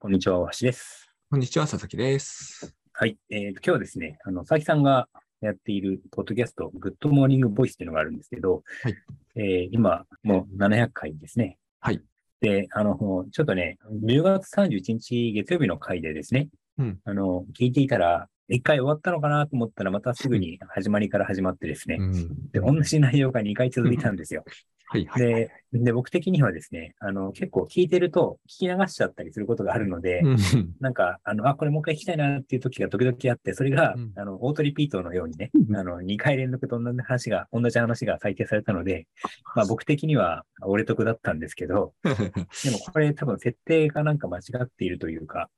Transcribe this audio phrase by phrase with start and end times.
[0.00, 1.10] こんにちは、大橋です。
[1.28, 2.72] こんにちは、佐々木です。
[2.92, 3.18] はい。
[3.30, 5.08] えーと、今日はですね、あの、佐々木さんが
[5.40, 8.94] やっているポッドキャスト、グッドモーニングボイスっていうのがあるんですけど、はい
[9.34, 11.58] えー今、もう700回ですね。
[11.80, 12.00] はい。
[12.40, 22.50] で、あの、ちょっとね、10月31日月曜日の回でですね、うんあの、聞いていたら、一回終わったのかなと思ったら、またすぐに始まりから始まってですね、うん。
[22.52, 24.44] で、同じ内容が2回続いたんですよ。
[24.90, 25.22] はい、はい。
[25.22, 30.36] で、で、僕的にはですね、あの、結構聞いてると聞き流しちゃったりすることがあるので、うん。
[30.80, 39.06] なんか、あの、あ、これもう一回聞きたいなっていう時が時々あって、それが、うんあの、オートリピートのようにね、うんあの、2回連続と同じ話が、同じ話が採定されたので、
[39.54, 45.50] まあ僕的には俺得だったんですけど、 でもこれ多分設定がなんか間違っているというか、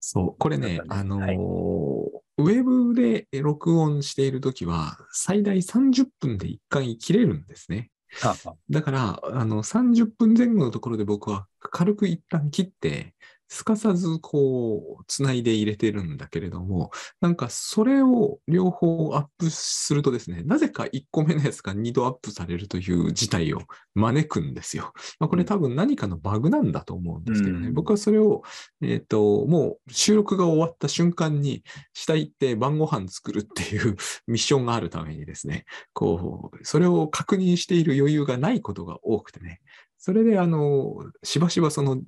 [0.00, 7.90] そう、これねあのーはいウェブで録音しているときは、最大30分で1回切れるんですね。
[8.70, 13.14] だから、あの、30分前後のところで僕は軽く一旦切って、
[13.48, 23.62] すかさずこう、つないで入れてるんだけれども、なんかそれを両方アップするとですね、なぜか1個目のやつが2度アップされるという事態を
[23.94, 24.92] 招くんですよ。
[25.18, 27.74] まあ、これ多分何かのバグなんだと思うんですけどね、うん。
[27.74, 28.42] 僕はそれを、
[28.82, 33.96] えっ、と、もう収録が終わった瞬間に、下行って晩ご飯作るっていう
[34.28, 39.60] ミッションがあるためにですね、こう、それを確認している余裕がないことが多くてね、
[39.96, 42.00] それであの、しばしばその、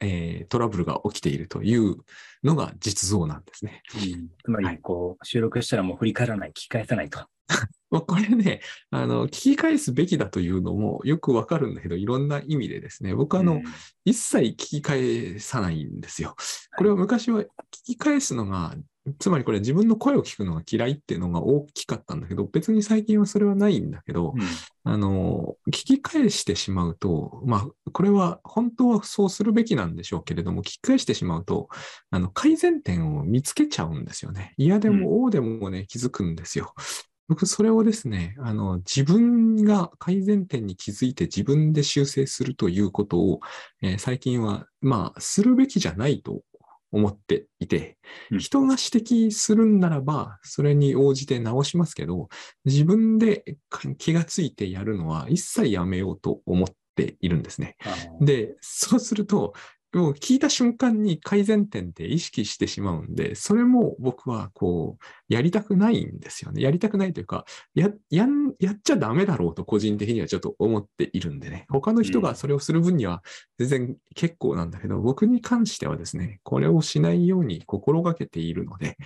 [0.00, 1.96] えートラブルが起きているという
[2.44, 3.82] のが実像なんですね。
[3.94, 7.26] うんつまり、はいこう、収録したらもう振り返らない、聞き返さないと。
[7.90, 13.64] まあ、これね、あの、聞き返すべきだというのもよくわかるんだけど、いろんな意味でですね、僕はあの、うん
[14.04, 16.36] 一切聞き返さないんですよ。
[16.76, 17.46] これは昔は聞
[17.84, 18.76] き返すのが、
[19.18, 24.40] つまりこれ自分の声を聞くのが嫌いっていうのが大きかったんだけど、別に最近はそれはないんだけど、うん
[24.88, 31.68] あの、聞き返してしまうと、まあ、これは本当はそうするべきなんでしょうけれども、聞き返してしまうと、
[32.10, 34.54] あの、改善点を見つけちゃうんですよね。
[34.56, 36.72] 嫌でも、おうでもね、気づくんですよ。
[37.28, 43.40] 僕、それをですね、あの、自分が改善点に気づいて自分で修正するということを、
[43.82, 46.42] えー最近は、まあ、するべきじゃないと
[46.96, 47.98] 思っていて、
[48.30, 52.28] うん人が指摘するんならば、それに応じて直しますけど、
[52.64, 53.44] 自分で
[53.98, 57.76] 気がついてやるのは一切やめようと思っているんですね。
[58.20, 59.52] で、そうすると、
[59.92, 66.62] もう聞いた瞬間に改善点って意識してしまうんで、それも僕はこう、やりたくないんですよね。
[66.62, 71.66] やりたくないというか、や、やん、やっちゃダメだろうと個人的にはちょっと思っているんでね。
[71.70, 73.22] 他の人がそれをする分には
[73.58, 78.96] 全然結構なんだけど、僕に関してはですね、これをしないように心がけているので、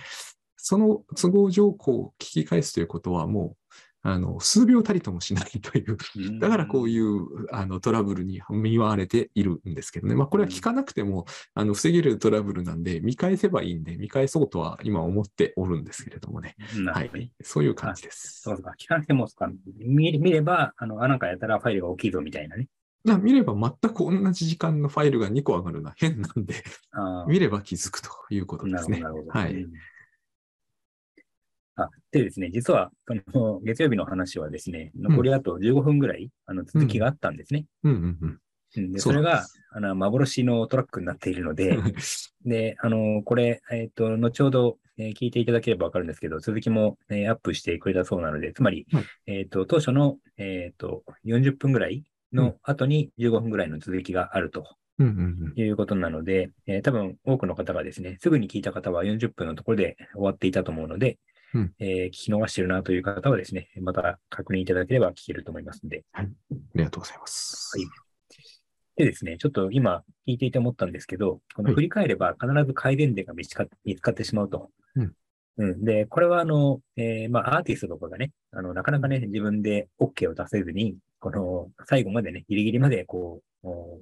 [0.57, 3.57] その都合上、こう、聞き返すということはもう、
[4.03, 10.15] あの、数秒たりともしないといううんだからこういうあのトラブルに見舞われているんですけどね。
[10.15, 16.55] まあこれは聞かなくてもあの防げるトラブルなんで見返せばいいんで見返そうとは今思っておるんですけれどもね。
[16.91, 17.31] はい。
[17.43, 18.53] そういう感じですそ。
[18.53, 22.67] うか、聞かなくても、そうか見見れば、あの、あ、なんかやったらファイルが大きいぞみたいなね。
[23.03, 26.63] まあ見れば全く同じ時間のファイルが2個上がるのは変なんで、
[27.27, 29.01] 見れば気づくということですね。
[29.29, 29.65] はい。
[31.85, 37.65] うんあでですね、実は、その 月曜日の話はですね、残りあと15分ぐらい、あの続きがあったんですね。
[37.83, 37.93] うん。
[37.93, 37.97] うん。
[37.97, 38.39] うん。
[38.77, 38.91] うん。
[38.91, 41.77] でそれがあの幻のトラックになっているので、
[42.45, 49.03] で、あの、これ、えっ、と、後ほど、えー聞いていただければわかるんですけど、続きも、えーアップしてくれたそうなので、つまり、はい。
[49.27, 52.03] えっ、と、当初の、えっ、と、40分ぐらい
[52.33, 54.65] の後に15分ぐらいの続きがあると。
[55.55, 61.17] いうことなので、えー多分多くの方がですね、すぐに聞いた方は40分のところで終わっていたと思うので、
[61.53, 61.73] うん。
[61.79, 67.77] えー聞き逃してるなという方はですね、また確認いただければ聞けると思いますので、ありがとうございます。
[67.77, 67.87] はい。
[68.97, 74.69] でですね、ちょっと今聞いていて思ったんですけど、こはいの振り返れば必ず改善点が見つか見つかってしまうと。
[74.95, 75.13] うん。
[75.57, 75.83] うん。
[75.83, 84.01] で、これはあの、えーまあアーティストとかがね、あの、なかなかね、自分で OK を出せずに、この最後までね、ギリギリまでこう、お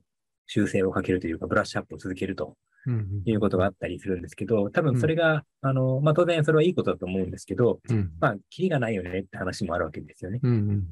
[0.50, 3.24] 修正をかけるというか、ブラッシュアップを続けるとうんうん。
[3.26, 8.12] いうことがあったりするんですけど、多分それが、あの、まあ当然それはいいことだと思うんですけど、うん。
[8.20, 10.40] まあ、キリがないよねって話もあるわけですよね。
[10.41, 10.85] うんうんうん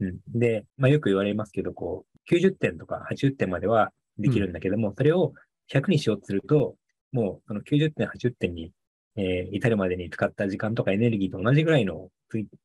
[0.00, 0.38] うんうん。
[0.38, 5.32] で、まあ、よく言われますけど、こう、90点とか80点まではできるんだけども、それを
[5.72, 6.74] 100にしようとすると、
[7.12, 8.72] もうその90点、80点に、
[9.16, 12.08] えー至るまでに使った時間とかエネルギーと同じぐらいの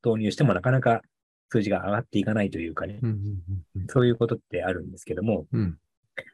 [0.01, 1.01] 投入してもなかなか
[1.49, 3.43] 数字が上がっていかないというかね、うんうん
[3.75, 3.87] うん。
[3.87, 5.77] そういうことってあるんですけども、うん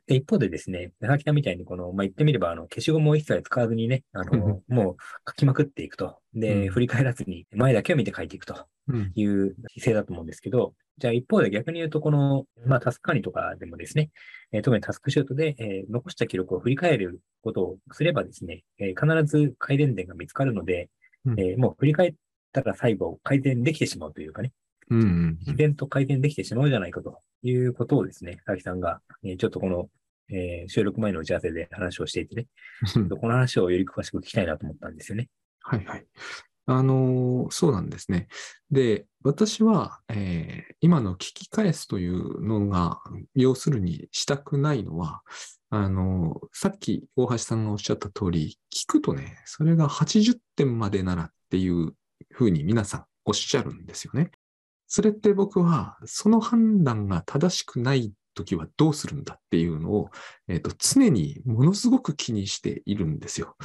[0.07, 4.95] で一方でですね、佐々木さんみたいに、この、まあ、言ってみれば、あの、消しゴムを一切使わずにね、あの、もう
[5.27, 6.19] 書きまくっていくと。
[6.33, 9.12] で、うん振り返らずに前だけを見て書いていくとうん。
[9.15, 14.09] いう姿勢だと思うんですけど、じゃあ一方で逆に言うと、この、まあ、タスク管理とかでもですね、
[14.51, 20.89] えー特にタスクシュートで、えー残した記録を振り返ることをすればですね、えー必ず改善点が見つかるので、
[21.25, 21.39] うん。
[21.39, 22.13] えーもう振り返っ
[22.51, 24.51] たら最後改善できてしまうというかね、
[24.89, 25.38] うんうん。
[25.39, 29.89] 自然と改善できてしまうじゃないかということをですね、佐々木さんが、えーちょっとこの、
[30.29, 32.47] えー収録前の打ち合わせで話をしていてね、
[32.95, 33.09] うん。
[33.09, 35.29] この話をより詳しく聞きたいなと思ったんですよね。
[35.61, 36.05] はいはい。
[36.65, 38.27] あのーそうなんですね。
[38.71, 42.99] で、私は、えー今の聞き返すというのが、
[43.35, 45.21] 要するにしたくないのは、
[45.69, 51.93] あのーさっき大橋さんがおっしゃった通り、聞くとね、それが80点までならっていう
[52.31, 54.31] ふうに皆さんおっしゃるんですよね。
[54.95, 60.11] それって僕は、その判断が正しくない時はどうするんだっていうのを、
[60.47, 63.55] えっ、と、常にものすごく気にしているんですよ。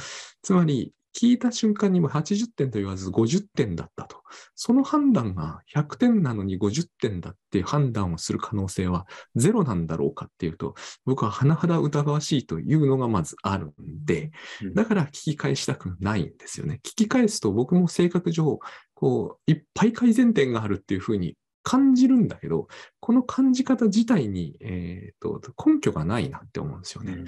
[0.41, 4.21] つまり、聞いた瞬間にも80点と言わず50点だったと。
[4.55, 9.05] その判断が100点なのに50点だっていう判断をする可能性は
[9.35, 13.73] ゼロなんだろうかっていうと、僕は甚だ疑わしいというのがまずあるん
[14.05, 14.31] で
[14.61, 16.79] うん、だから聞き返したくないんですよね。
[16.83, 18.59] 聞き返すと僕も性格上、
[18.99, 22.67] こう、いっぱい改善点があるっていうふうに感じるんだけど、
[22.99, 27.23] この感じ方自体に、えーと根拠がないなって思うんですよね。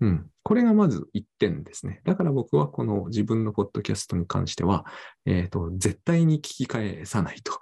[0.00, 0.26] うん。
[0.42, 2.00] これがまず一点ですね。
[2.04, 4.84] だから僕はこの自分のポッドキャストに関しては、
[5.26, 7.52] えっ、と、絶対に聞き返さないと。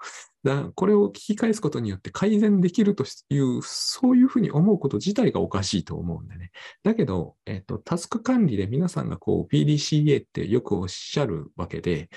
[0.42, 6.50] だこれを聞き返すことによって改善できるという、そういうふうに思うこと自体がおかしいと思うんでね。
[6.82, 12.08] だけど、えっ、と、タスク管理で皆さんがこう PDCA ってよくおっしゃるわけで、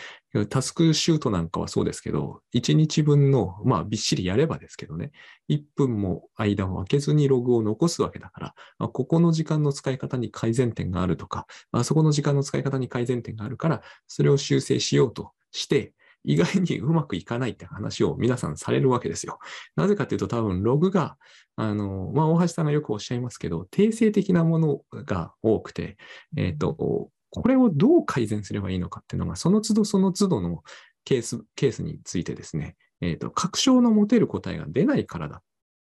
[0.50, 5.12] タスクシュートなんかはそうですけど、1日分の、まあびっしりやればですけどね、
[5.50, 15.94] 1分も間を空けずにログを残すわけだから、あここの時間の使い方に改善点があるとか、あそこの時間の使い方に改善点があるから、それを修正しようとして、
[16.24, 19.39] 意外にうまくいかないって話を皆さんされるわけですよ。
[19.75, 21.18] なぜかというと多分ログが、
[21.56, 25.97] あの、まあ、大橋さんがよくおっしゃいますけど、定性的なものが多くて、
[26.38, 27.09] えっ、と、
[27.41, 30.63] これをどう改善すればいいのかっていうのが、その都度その都度の
[31.03, 35.41] ケース、ケースについてですね、えっ、と、確証の持てる答えが出ないからだ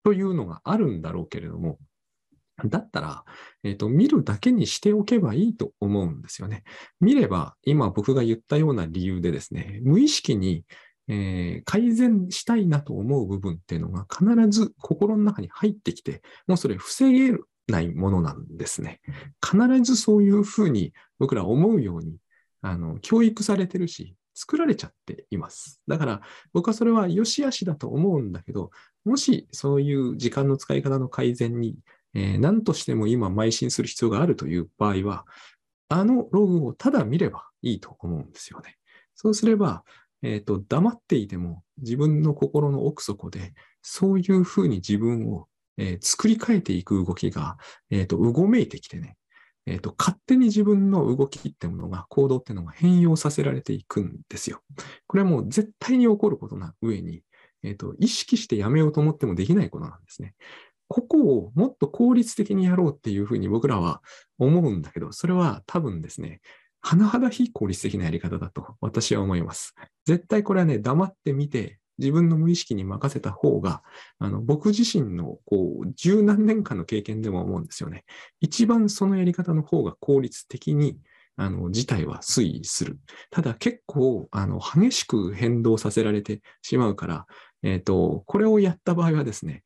[0.04, 1.80] というのがあるんだろうけれども、
[2.66, 3.24] だったら、
[3.64, 6.64] えっ、と、見るだけにしておけばいいと思うんですよね。
[7.00, 10.64] 見れば、今僕が言ったような理由でですね、無意識に、
[11.08, 19.02] えー改善したいなと思う部分っていうのが必ず心の中に入ってきて、もうそれ防げるないものなんですね。
[19.44, 22.18] 必ずそういうふうに僕ら思うように、
[22.62, 25.82] あの、教育されてるし、作られちゃっています。
[25.88, 26.22] だから
[26.54, 28.72] 僕はそれは良し悪しだと思うんだけど、
[29.04, 31.78] もしそういう時間の使い方の改善に、
[32.14, 35.26] えー何としても今邁進する必要があるという場合は、
[35.90, 38.78] あのログをただ見ればいいと思うんですよね。
[39.16, 39.84] そうすれば、
[40.24, 45.48] えっ、と、黙っていても自分の心の奥底で、そういうふうに自分を、
[45.78, 47.58] えー作り変えていく動きが、
[47.90, 49.18] えっ、と、うごめいてきてね、
[49.66, 54.62] えっ、と、勝手に自分の動きってものが、行動ってのが変容させられていくんですよ。
[55.08, 57.24] これはもう絶対に起こることな上に、
[57.64, 60.36] えっ、と、意識してやめようと思ってもできないことなんですね。
[60.88, 64.02] ここをもっと効率的にやろうっていうふうに僕らは
[64.38, 66.42] 思うんだけど、それは多分ですね、
[66.84, 69.74] 甚だ非効率的なやり方だと私は思います。
[70.06, 73.84] 絶対これはね、黙ってみて、自分の無意識に任せた方が、
[74.18, 78.04] あの、僕自身の、こう、十何年間の経験でも思うんですよね。
[78.42, 80.98] 一番そのやり方の方が効率的に、
[81.38, 83.00] あの、事態は推移する。
[83.30, 87.28] ただ結構、あの、激しく変動させられてしまうから、
[87.64, 89.64] えっ、と、これをやった場合はですね、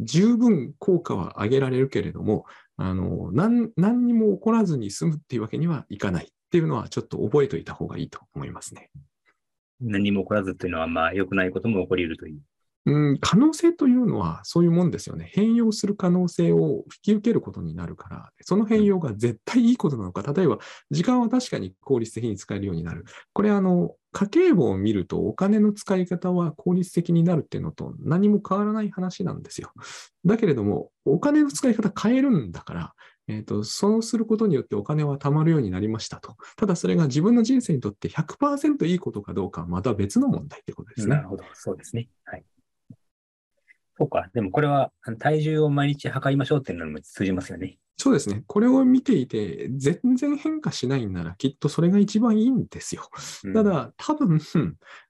[0.00, 2.44] 十分効果は上げられるけれども、
[2.76, 8.90] あの、何、何にも起こらずに済むっていうわけにはいかないっていうのはちょっと覚えておいた方がいいと思いますね。
[9.80, 12.40] 何も起こらずというのは、まあ、良くないことも起こり得るという。
[12.86, 15.30] うん、可能性というのはそういうもんですよね。
[15.34, 20.58] 変容する可能性を引き受けることになるから、その変容が絶対いいことなのか、例えば
[20.90, 23.04] 時間は確かに効率的に使えるようになる。
[23.34, 29.70] これあの、家計簿を見るとお金の使い方は効率的になるっていうのと何も変わらない話なんですよ。
[30.24, 32.94] だけれども、お金の使い方変えるんだから、
[33.28, 36.36] えっ、と、そうすることによってお金は貯まるようになりましたと。
[36.56, 41.28] ただそれが自分の人生にとって100%いいことかどうかはまた別の問題ってことですねなる。
[41.28, 41.44] ほど。
[41.54, 42.08] そうですね。
[42.24, 42.44] はい。
[43.98, 44.30] そうか。
[44.32, 47.78] でもこれは、体重を毎日測りましょうっていうのにも通じますよね。
[48.00, 48.44] そうですね。
[48.46, 53.10] これを見ていて、全然変化しないんなら、きっとそれが一番いいんですよ。
[53.42, 54.40] うんた、だ、多分、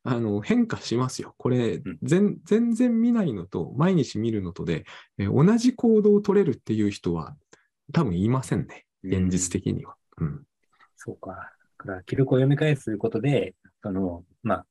[0.05, 1.35] あの、変化しますよ。
[1.37, 4.87] これうん、全全然見ないのと、毎日見るのとで、
[5.19, 7.37] え同じ行動を取れるっていう人は、
[7.93, 8.87] 多分いませんね。
[9.03, 9.95] 現実的には。
[10.19, 10.43] うん。
[10.97, 11.53] そうか。
[11.79, 14.65] だから、記録を読み返すことで、その、ま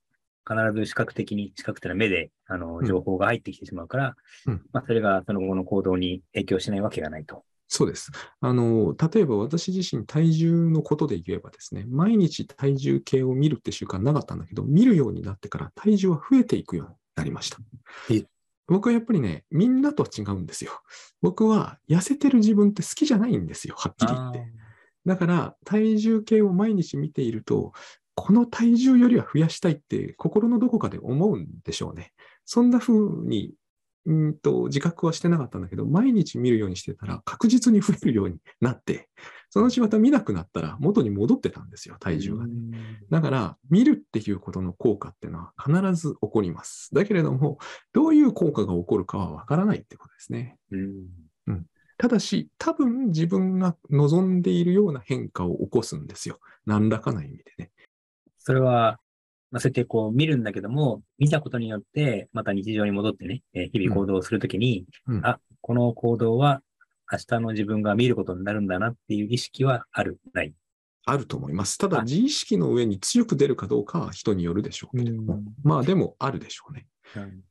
[0.45, 7.43] あ、必ず視覚的に、視覚っていうのは目で、あの、うん情報が入ってきてしまうから、うんまあ、それがその後の行動に影響しないわけがないと。
[7.69, 8.11] そうです。
[8.39, 17.57] あの、例えば私自身体重のことで言えばですね、毎日体重計を見るって習慣なかったんだけど、見るようになってから体重は増えていくようになりました
[18.09, 18.23] え。
[18.67, 20.71] 僕はやっぱりね、みんなとは違うんですよ。
[21.21, 24.45] 僕は痩せてる自分って好きじゃないんですよ、はっきり言って。
[25.05, 27.71] だから、体重計を毎日見ていると、
[28.15, 32.13] この体重よりは増やしたいって心のどこかで思うんでしょうね。
[32.45, 32.93] そんな風
[33.25, 33.53] に、
[34.07, 39.09] うんと自覚はしてなかったんだけど、毎日見るようにしてたら確実に増えるようになって、
[39.49, 42.53] そのうちまた見なくなったら元に戻ってたんですよ、体重がね。
[43.09, 46.89] だから、見るっていうことの効果っていうのは必ず起こります。
[46.93, 47.57] だけれども、
[47.91, 50.57] どういう効果が起こるかはわからないってことですね。
[50.71, 51.65] うん。
[51.97, 56.39] ただし、多分自分が望んでいるような変化を起こすんですよ。
[56.65, 57.71] 何らかの意味でね。
[58.37, 58.99] それは、
[59.51, 66.61] まあ、そうやってこう見るんだけども、見たことによって、また日常に戻ってね、えー日々行動をするときに、うんあ、この行動は
[67.11, 70.53] 明日の自分が見ることになるんだなっていう意識はある、ない。
[71.05, 71.77] あると思います。
[71.77, 75.41] ただ、あ自意識の上に強く出るかどうかは人によるでしょうけれども。
[75.63, 76.85] まあ、でもあるでしょうね。
[77.15, 77.41] うん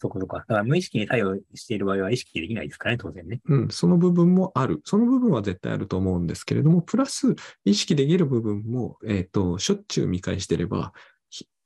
[0.00, 0.38] そこそこ。
[0.38, 3.40] だから無意識に対応している場合は意識できないですからね、当然ね。
[3.46, 4.80] うん、その部分もある。
[4.84, 11.17] その部分は絶対あると思うんですけれども、プラス意識できる部分も、えっ、と、しょっちゅう見返してれば、ひ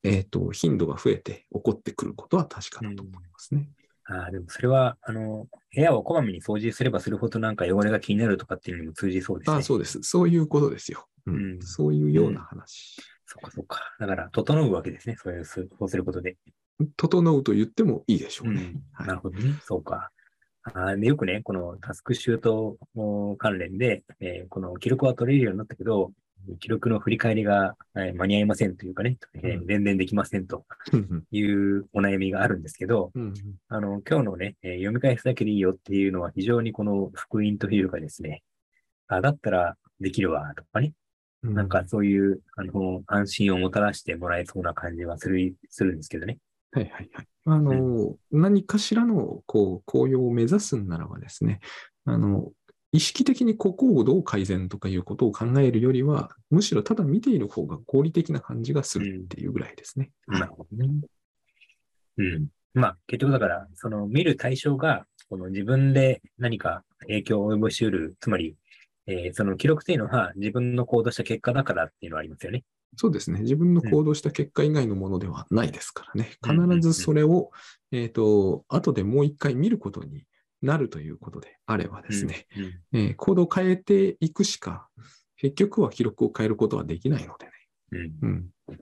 [0.03, 3.69] えっ、と、頻度が増えて起こってくることは確かだと思いますね。
[4.05, 9.57] ああ、でもそれは、あの、部屋をこまめに掃除すればするほどなんか汚れが気になるとかっていうのにも通じそうですね。
[9.57, 10.03] あそうです。
[10.03, 11.07] そういうことですよ。
[11.25, 13.01] うんうんそういうような話。
[13.25, 13.79] そっかそっか。
[13.99, 15.15] だから、整うわけですね。
[15.17, 16.37] そういう、そうすることで。
[16.97, 18.61] 整うと言ってもいいでしょうね。
[18.61, 19.55] うんはいなるほどね。
[19.63, 20.11] そうか。
[20.63, 22.77] あーでよくね、このタスクシュート
[23.37, 26.11] 関連で、えーこの記録は取れるようになったけど、
[26.59, 29.67] 記録の振り返りが、えー間に合いませんというかね、えーうん。
[29.67, 33.33] 全然できませんとうんいうお悩みがあるんですけど、うん
[33.69, 38.43] あの、今日のね、えー読み返すだけでいいよっていうのは非常にこの福音というかですね、
[39.07, 40.93] あ、だったらできるわとかね、
[41.43, 41.53] うん。
[41.53, 46.37] なんかそういう、あの、安心をもたらしてもらえそうな感じはする、するんですけどね。
[46.71, 47.27] はいはいはい。
[47.45, 51.59] あの、何かしらの、こう、紅葉を目指すんならばですね、
[52.05, 52.51] あの、
[52.93, 60.11] 意識的にここをどう改善とかいうことを考えるよりは、むしろただ見ている方が合理的な感じがするっていうぐらいですね。
[60.27, 60.89] なるほどね。
[62.17, 62.47] うん。
[62.75, 68.55] まあ、結局だから、その見る対象が、この自分で何か影響を及ぼし得る、つまり、
[69.07, 72.63] えーその記録というのは自分の行動した結果だからっていうのはありますよね。
[72.95, 73.41] そうですね。
[73.41, 76.37] 自分の行動した結果以外のものではないですからね。
[76.43, 77.51] うん必ずそれを、
[77.91, 80.25] えっ、と、後でもう一回見ることに
[80.63, 82.63] なるということであればですね、うん。
[82.63, 84.87] うんえー行動を変えていくしか、
[85.37, 87.51] 結局は記録を変えることはできないのでね。
[87.91, 88.49] うん。
[88.69, 88.79] うん。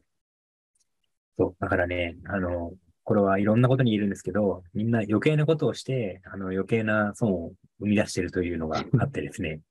[1.37, 1.55] そう。
[1.59, 2.73] だからね、あの、
[3.03, 9.61] これはいろんなことに言えるんですけど、みんな余計なことをして、あの余計な損を生み出しているというのが あってですね、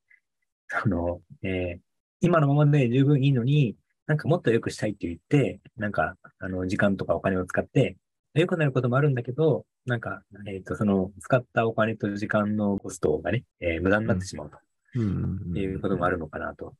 [0.72, 1.80] あの、えー
[2.22, 3.76] 今のままで十分いいのに、
[4.06, 7.96] なんかもっと良くしたいって言って、なんか、あの、時間とかお金を使って、
[8.34, 14.58] 良くなることもあるんだけど、なんか、えっ、と、その、使ったお金と時間のコストがね、えー無駄になってしまうと
[14.94, 16.74] うんいうこともあるのかなと。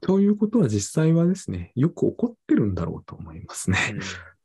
[0.00, 3.78] ということは実際はですね、よく起こってるんだろうと思いますね。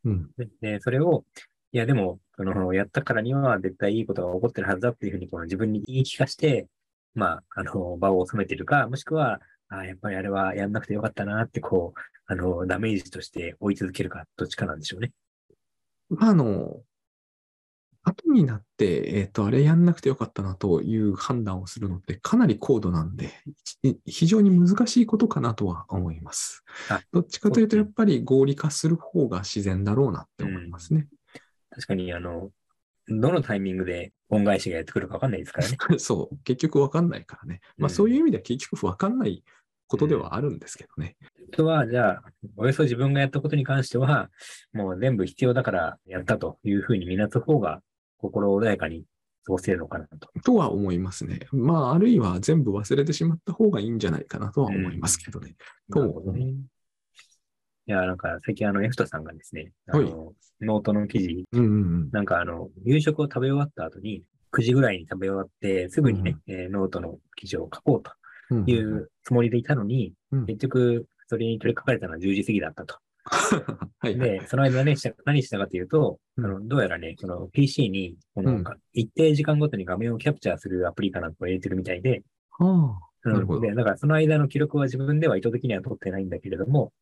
[0.05, 0.29] うん。
[0.37, 1.23] でで、それを、
[1.71, 6.67] いや、でも、その、やったからには絶対いいことが起こってるはずだっていうふうに、この自分に言い聞かして、
[7.15, 15.11] まあ、あの、場を収めてるか、もしくは、あやっぱりあれはやんなくてよかったなって、こう、あの、ダメージとして追い続けるか、どっちかなんでしょうね。
[16.09, 16.81] まあ、あの、
[18.03, 23.31] 後になって、えっ、と、あれやんなくてよかったなという判断をするのってかなり高度なんで、
[23.83, 27.01] い非常に難しいことかなとは思いますあ。
[27.11, 31.07] どっちかというと、やっぱり合理化する方が自然だろうなって思いますね。
[31.69, 32.51] 確かに、あの、
[33.09, 35.77] どのタイミングで恩返しがやってくるかわかんないですからね。
[35.99, 37.61] そう、結局わかんないからね。
[37.77, 39.43] まあ、うんそういう意味では結局わかんない
[39.87, 41.15] ことではあるんですけどね。
[41.51, 42.23] 人は、じゃあ、
[42.55, 44.29] およそ自分がやったことに関しては、
[44.73, 47.81] もう全部必要だからやったというふうに見なす方が、
[48.17, 49.05] 心穏やかに
[49.45, 50.29] 過ごせるのかなと。
[50.43, 51.39] とは思いますね。
[51.51, 55.55] まあ、あるいは全部忘れてしまった方がいいんじゃないかなとは思いますけどね。
[55.91, 56.43] となるほどね。
[56.43, 61.75] いや、なんか、最近、あの、エフトさんがですね、あはいの、ノートの記事、うんうんう
[62.07, 62.09] ん。
[62.11, 68.26] なんか、あの、夕食を食べ終わった後に、9時ぐらいに食べ終わって、すぐにね、えーノートの記事を書こうとうん
[68.65, 70.45] いうつもりでいたのに、うん。
[70.45, 72.95] 結局、それに取り掛かれたのは10時過ぎだったと。
[73.99, 74.29] はいはい。
[74.39, 76.45] で、その間ね、何したかというと、うん。
[76.45, 78.63] あのどうやらね、その PC に、このうん。
[78.93, 82.23] 一定時間ごとに画面をキャプチャーするアプリかなんかを入れてるみたいで、
[83.23, 83.61] なるほど。
[83.61, 86.93] で、だからその間の記録は自分では意図的には取ってないんだけれども、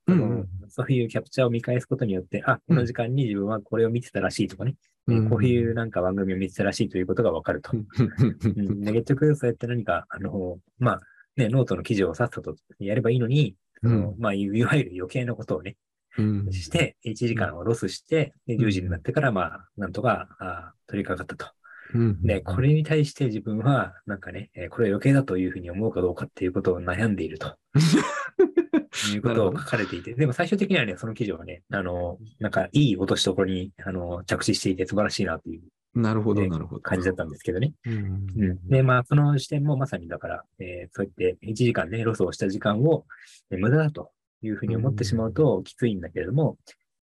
[0.70, 4.75] そういうキャプチャーを見返すことによって、あ、この時間に自分はこれを見てたらしいとかね、
[5.08, 7.72] えーこういうなんか番組を見てたらしいということがわかると。
[7.74, 8.82] うん。
[8.82, 11.02] で結局、そうやって何か、あの、まあ、
[11.38, 15.75] ね、ノートの記事をさっさとやればいいのに、うんまあ、いいわゆる余計なことをね、
[16.18, 21.55] うんして、1時間をロスして、で、10時になってから、まあ、なんとか、あ取り掛かったと。
[21.96, 27.56] うんで、これに対して自分は、なんかね、えーこれは余計だというふうに思うかどうかっていうことを悩んでいると。
[29.14, 35.62] いうことを書かれていて、でも最終的にはね、その記事はね、あの、なんかいい落としどころに、あの、着地していて素晴らしいなという
[35.96, 36.82] なるほど、ねなるほど。
[36.82, 37.74] 感じだったんですけどね。
[37.86, 38.68] うんうん。
[38.68, 43.06] で、まあ、その視点もまさにだから、えーそうやって1時間ね、ロスをした時間を、
[43.50, 44.12] えー無駄だと
[44.42, 46.58] いうふうに思ってしまうときついんだけれども、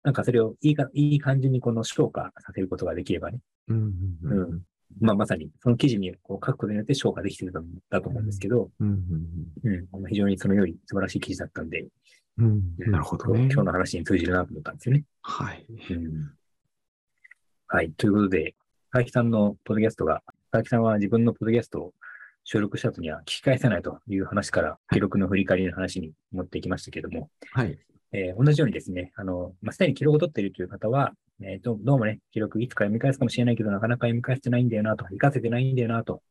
[0.03, 3.93] なんかそれをいいか、いい感じにこの消化させることができればね、うん
[4.23, 4.61] うんうん
[4.99, 8.99] まあ、まさにその記事にこう書くことによって消化できてるんだと思うんですけど、うん
[9.63, 11.81] うん、非常にそのより素晴らしい記事だったんで、
[12.37, 13.41] うんうんなるほどね。
[13.51, 15.03] 今日の話に通じるなと思ったんですよね。
[15.21, 15.65] はい。
[15.91, 16.31] うん
[17.71, 17.91] はい。
[17.91, 18.55] ということで、
[18.91, 21.93] 佐々木さんのポッドキャストが、佐々木さんは自分のポッドキャストを
[22.43, 27.77] 収録した後には聞き返せないという話から、記録の振り返りの話に持っていきましたけども、はい。
[28.11, 36.21] えー同じようにですね、あの、まあ、すでに記録を取っているという方は、えーどどうもね、記録いつか読み返すかもしれないけど、なかなか読み返してないんだよなと、活かせてないんだよなと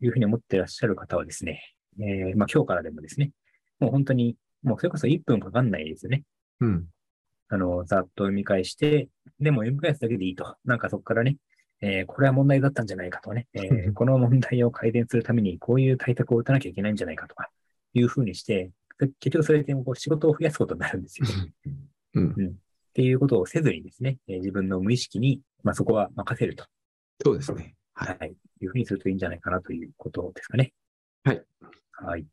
[0.00, 1.60] いうふうに思ってらっしゃる方はですね、
[2.00, 3.32] えーまあ、今日からでもですね、
[3.80, 6.22] もう本当に、もうそれこそ1分かかんないですよね。
[6.60, 6.86] うん。
[7.48, 9.08] あの、ざっと読み返して、
[9.38, 10.56] でも読み返すだけでいいと。
[10.64, 11.36] なんかそこからね、
[11.82, 17.50] えーこれは問題だったんじゃないかとかね、えー この問題を改善するためにこういう対策を打たなきゃいけないんじゃないかとか、
[17.92, 18.70] いうふうにして、
[19.20, 21.26] 結局それでこう仕事を増やすことになるんですよ。
[22.14, 22.56] うん。
[22.96, 26.64] っていうことをせずにですね、えー自分の無意識に、まあ、そこは任せると、
[27.22, 27.74] そうですね。
[27.92, 28.16] はい。
[28.18, 28.30] はい、
[28.62, 30.72] いうふうにするといいんじゃないかなということですかね。
[31.22, 31.42] はい。
[31.92, 32.24] はい。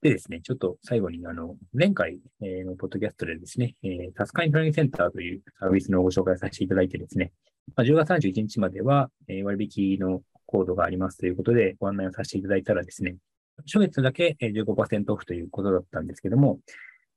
[0.00, 7.32] でですね、ちょっと最後に、あの、前回えーのポッドキャストでですね、えータスカインプランニングセンターというサービスのご紹介させていただいてですね、
[7.76, 13.16] まあ、10月31日までは、えー割引のコードがありますということでご案内をさせていただいたらですね、
[13.66, 16.60] 初月だけえー15%オフということだったんですけども、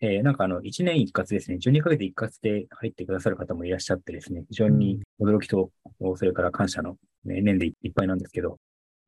[0.01, 5.71] えーなんかあの、1年一括ですね、12ヶ月一括で入ってくださる方もいらっしゃってですね、非常に驚きと、
[6.15, 8.59] それから感謝のね年でいっぱいなんですけど、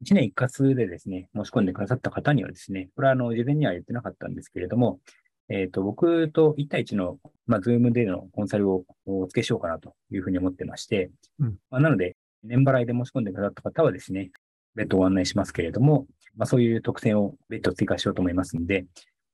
[0.03, 4.99] 1年一括でですね、申し込んでくださった方にはですね、これはあの、事前には言ってなかったんですけれども、
[5.47, 11.57] えっ、と、僕と1対1の、まあ、ズームでのコンサルをお付けしようかなというふうに思ってまして、うん。
[11.69, 14.31] まあ、なので、年払いで申し込んでくださった方はですね、
[14.75, 18.85] 別途ご案内しますけれども、まあ、そういう特典を別途追加しようと思いますので、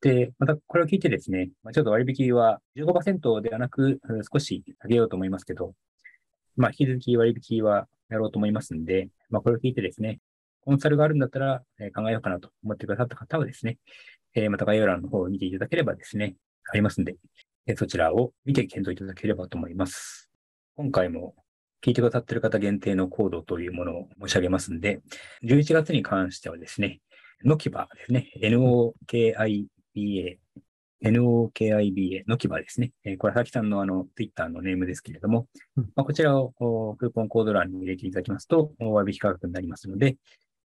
[0.01, 3.99] で、またこれを聞いてですね、ちょっと割引は15%ではなく、
[4.31, 5.73] 少し上げようと思いますけど、
[6.55, 10.19] まあ、引き続き割引はやろうと思いますんで、まあ、これを聞いてですね、
[10.61, 11.61] コンサルがあるんだったら、
[11.95, 13.77] 考えようかなと思ってくださった方はですね、
[14.35, 16.35] えまた概要欄の方を見ていただければですね、
[16.71, 17.15] ありますんで、
[17.65, 20.29] えそちらを見て検討いただければと思います。
[20.75, 21.35] 今回も
[21.81, 25.01] 聞いてくださっている方限定のコードというものを申し上げますんで、
[25.43, 26.99] 11月に関してはですね、
[27.43, 29.67] ノキバですね、n o k i、
[31.03, 32.91] NOKIBA、ノキバですね。
[33.03, 40.17] えーこれは佐々木さんのあの、Twitter のネームですけれども、うんまあ、こちらをおクーポンコード欄に入れていただきますと、お割引価格になりますので、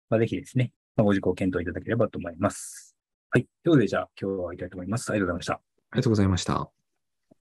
[0.09, 2.97] まあ、ぜひですね、まあ、ご受講検討いただければと思います。
[3.31, 3.43] はい。
[3.43, 5.11] ということで、じゃあ今日は終わりたいと思います。
[5.11, 5.53] ありがとうございました。
[5.55, 5.61] あ
[5.95, 6.82] りがとうございました。